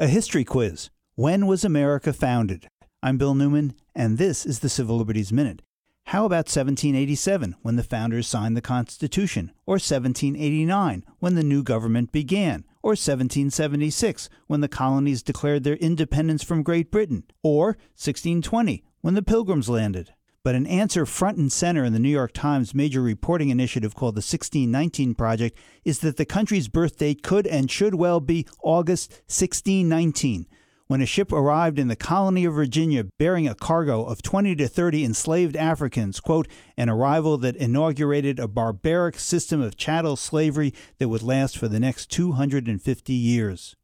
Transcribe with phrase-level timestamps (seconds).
[0.00, 0.90] A history quiz.
[1.14, 2.66] When was America founded?
[3.00, 5.62] I'm Bill Newman, and this is the Civil Liberties Minute.
[6.06, 12.10] How about 1787, when the founders signed the Constitution, or 1789, when the new government
[12.10, 19.14] began, or 1776, when the colonies declared their independence from Great Britain, or 1620, when
[19.14, 20.12] the Pilgrims landed?
[20.44, 24.14] But an answer front and center in the New York Times major reporting initiative called
[24.14, 29.10] the 1619 Project is that the country's birth date could and should well be August
[29.26, 30.46] 1619
[30.86, 34.68] when a ship arrived in the colony of Virginia bearing a cargo of 20 to
[34.68, 41.08] 30 enslaved Africans, quote, an arrival that inaugurated a barbaric system of chattel slavery that
[41.08, 43.74] would last for the next 250 years.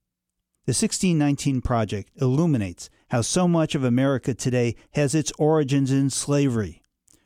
[0.66, 6.82] The 1619 Project illuminates how so much of America today has its origins in slavery.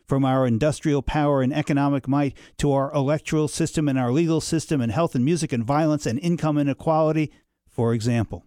[0.07, 4.81] From our industrial power and economic might to our electoral system and our legal system
[4.81, 7.33] and health and music and violence and income inequality,
[7.69, 8.47] for example.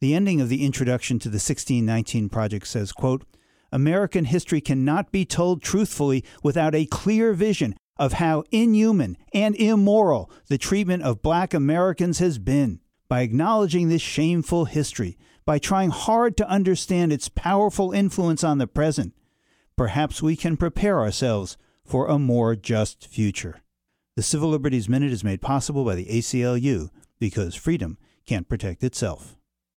[0.00, 3.24] The ending of the introduction to the 1619 Project says, quote,
[3.70, 10.30] American history cannot be told truthfully without a clear vision of how inhuman and immoral
[10.48, 12.80] the treatment of black Americans has been.
[13.12, 18.66] By acknowledging this shameful history, by trying hard to understand its powerful influence on the
[18.66, 19.12] present,
[19.76, 23.60] perhaps we can prepare ourselves for a more just future.
[24.16, 29.36] The Civil Liberties Minute is made possible by the ACLU because freedom can't protect itself.